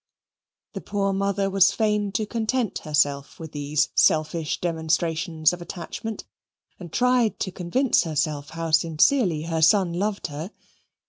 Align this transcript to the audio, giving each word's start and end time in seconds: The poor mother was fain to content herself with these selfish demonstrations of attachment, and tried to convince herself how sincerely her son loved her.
The 0.73 0.81
poor 0.81 1.13
mother 1.13 1.47
was 1.47 1.71
fain 1.73 2.11
to 2.13 2.25
content 2.25 2.79
herself 2.79 3.39
with 3.39 3.51
these 3.51 3.89
selfish 3.93 4.59
demonstrations 4.59 5.53
of 5.53 5.61
attachment, 5.61 6.23
and 6.79 6.91
tried 6.91 7.37
to 7.41 7.51
convince 7.51 8.01
herself 8.01 8.49
how 8.49 8.71
sincerely 8.71 9.43
her 9.43 9.61
son 9.61 9.93
loved 9.93 10.25
her. 10.25 10.49